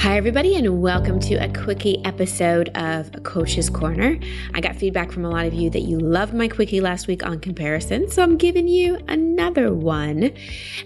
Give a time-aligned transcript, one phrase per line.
[0.00, 4.18] Hi, everybody, and welcome to a quickie episode of Coach's Corner.
[4.54, 7.22] I got feedback from a lot of you that you loved my quickie last week
[7.22, 10.32] on comparison, so I'm giving you another one.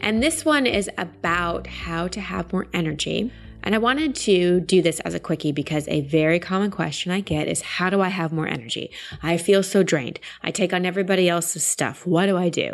[0.01, 3.31] And this one is about how to have more energy.
[3.63, 7.21] And I wanted to do this as a quickie because a very common question I
[7.21, 8.91] get is how do I have more energy?
[9.23, 10.19] I feel so drained.
[10.43, 12.05] I take on everybody else's stuff.
[12.05, 12.73] What do I do?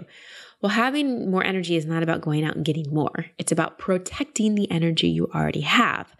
[0.62, 3.27] Well, having more energy is not about going out and getting more.
[3.38, 6.14] It's about protecting the energy you already have.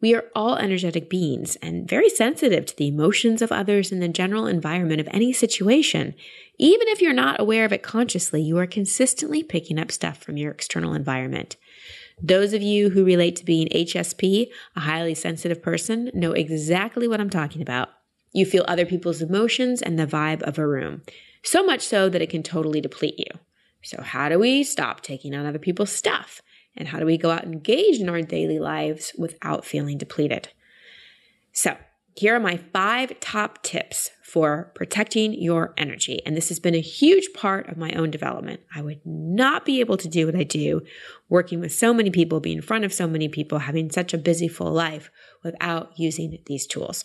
[0.00, 4.08] We are all energetic beings and very sensitive to the emotions of others and the
[4.08, 6.14] general environment of any situation.
[6.56, 10.36] Even if you're not aware of it consciously, you are consistently picking up stuff from
[10.36, 11.56] your external environment.
[12.20, 17.20] Those of you who relate to being HSP, a highly sensitive person, know exactly what
[17.20, 17.90] I'm talking about.
[18.32, 21.02] You feel other people's emotions and the vibe of a room,
[21.42, 23.38] so much so that it can totally deplete you.
[23.82, 26.40] So, how do we stop taking on other people's stuff?
[26.76, 30.48] And how do we go out and engage in our daily lives without feeling depleted?
[31.52, 31.76] So,
[32.16, 36.20] here are my five top tips for protecting your energy.
[36.26, 38.60] And this has been a huge part of my own development.
[38.74, 40.82] I would not be able to do what I do
[41.28, 44.18] working with so many people, being in front of so many people, having such a
[44.18, 45.10] busy, full life
[45.44, 47.04] without using these tools.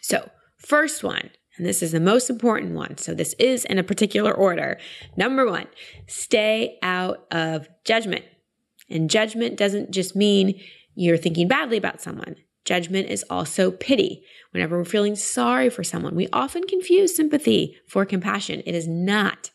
[0.00, 2.96] So, first one and this is the most important one.
[2.96, 4.78] So this is in a particular order.
[5.16, 5.66] Number one,
[6.06, 8.24] stay out of judgment.
[8.88, 10.60] And judgment doesn't just mean
[10.94, 12.36] you're thinking badly about someone.
[12.64, 14.22] Judgment is also pity.
[14.52, 18.62] Whenever we're feeling sorry for someone, we often confuse sympathy for compassion.
[18.66, 19.50] It is not.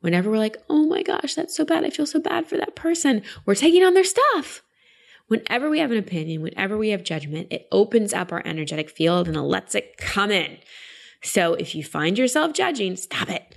[0.00, 1.84] Whenever we're like, oh my gosh, that's so bad.
[1.84, 3.22] I feel so bad for that person.
[3.44, 4.62] We're taking on their stuff.
[5.26, 9.28] Whenever we have an opinion, whenever we have judgment, it opens up our energetic field
[9.28, 10.58] and it lets it come in.
[11.22, 13.54] So if you find yourself judging, stop it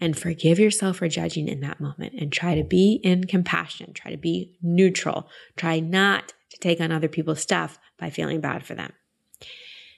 [0.00, 4.10] and forgive yourself for judging in that moment and try to be in compassion, try
[4.10, 8.74] to be neutral, try not to take on other people's stuff by feeling bad for
[8.74, 8.92] them.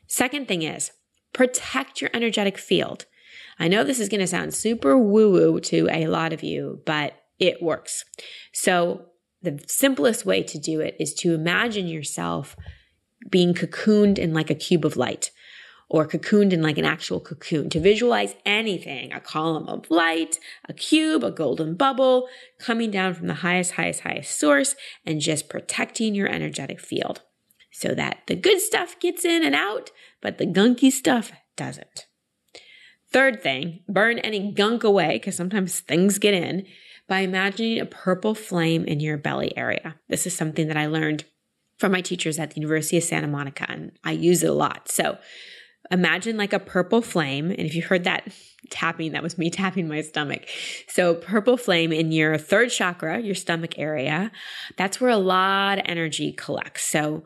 [0.06, 0.92] Second thing is
[1.32, 3.06] protect your energetic field.
[3.58, 6.80] I know this is going to sound super woo woo to a lot of you,
[6.86, 8.04] but it works.
[8.52, 9.06] So,
[9.42, 12.56] the simplest way to do it is to imagine yourself
[13.30, 15.30] being cocooned in like a cube of light
[15.90, 20.72] or cocooned in like an actual cocoon to visualize anything a column of light, a
[20.72, 22.28] cube, a golden bubble
[22.58, 27.20] coming down from the highest, highest, highest source and just protecting your energetic field
[27.72, 29.90] so that the good stuff gets in and out,
[30.20, 32.06] but the gunky stuff doesn't.
[33.12, 36.66] Third thing, burn any gunk away because sometimes things get in
[37.08, 39.96] by imagining a purple flame in your belly area.
[40.08, 41.24] This is something that I learned
[41.78, 44.88] from my teachers at the University of Santa Monica, and I use it a lot.
[44.88, 45.18] So,
[45.90, 47.50] imagine like a purple flame.
[47.50, 48.32] And if you heard that
[48.70, 50.46] tapping, that was me tapping my stomach.
[50.88, 54.30] So, purple flame in your third chakra, your stomach area,
[54.76, 56.84] that's where a lot of energy collects.
[56.84, 57.24] So,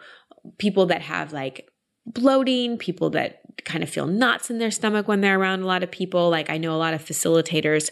[0.59, 1.69] people that have like
[2.07, 5.83] bloating, people that kind of feel knots in their stomach when they're around a lot
[5.83, 7.91] of people, like I know a lot of facilitators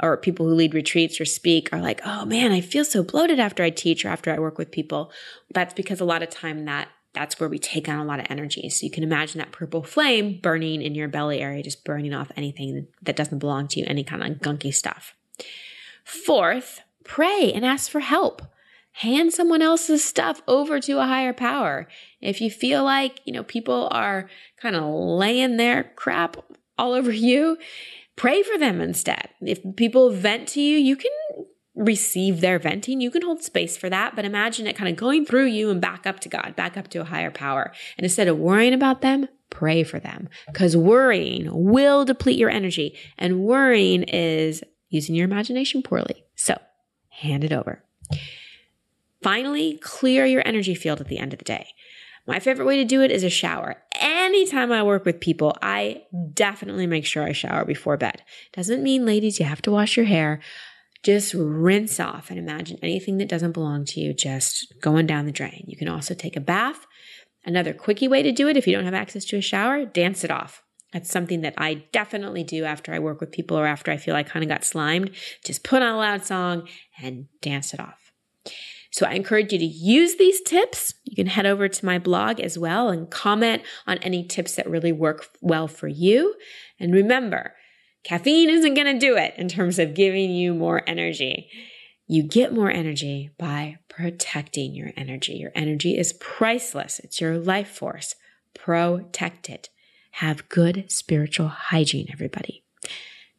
[0.00, 3.38] or people who lead retreats or speak are like, oh man, I feel so bloated
[3.38, 5.12] after I teach or after I work with people.
[5.52, 8.26] That's because a lot of time that that's where we take on a lot of
[8.30, 8.68] energy.
[8.70, 12.32] So you can imagine that purple flame burning in your belly area, just burning off
[12.36, 15.14] anything that doesn't belong to you, any kind of gunky stuff.
[16.04, 18.42] Fourth, pray and ask for help.
[18.96, 21.88] Hand someone else's stuff over to a higher power.
[22.20, 24.28] If you feel like, you know, people are
[24.60, 26.36] kind of laying their crap
[26.78, 27.56] all over you,
[28.16, 29.30] pray for them instead.
[29.40, 31.10] If people vent to you, you can
[31.74, 35.24] receive their venting, you can hold space for that, but imagine it kind of going
[35.24, 37.72] through you and back up to God, back up to a higher power.
[37.96, 42.98] And instead of worrying about them, pray for them because worrying will deplete your energy
[43.18, 46.24] and worrying is using your imagination poorly.
[46.34, 46.58] So
[47.08, 47.82] hand it over.
[49.22, 51.68] Finally, clear your energy field at the end of the day.
[52.26, 53.82] My favorite way to do it is a shower.
[54.00, 56.04] Anytime I work with people, I
[56.34, 58.22] definitely make sure I shower before bed.
[58.52, 60.40] Doesn't mean, ladies, you have to wash your hair.
[61.02, 65.32] Just rinse off and imagine anything that doesn't belong to you just going down the
[65.32, 65.64] drain.
[65.66, 66.86] You can also take a bath.
[67.44, 70.22] Another quickie way to do it if you don't have access to a shower, dance
[70.22, 70.62] it off.
[70.92, 74.14] That's something that I definitely do after I work with people or after I feel
[74.14, 75.10] I kind of got slimed.
[75.44, 76.68] Just put on a loud song
[77.02, 78.12] and dance it off.
[78.92, 80.94] So I encourage you to use these tips.
[81.04, 84.68] You can head over to my blog as well and comment on any tips that
[84.68, 86.34] really work well for you.
[86.78, 87.54] And remember,
[88.04, 91.48] Caffeine isn't going to do it in terms of giving you more energy.
[92.06, 95.34] You get more energy by protecting your energy.
[95.34, 98.14] Your energy is priceless, it's your life force.
[98.54, 99.70] Protect it.
[100.16, 102.64] Have good spiritual hygiene, everybody.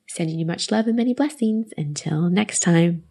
[0.08, 1.72] Sending you much love and many blessings.
[1.78, 3.04] Until next time.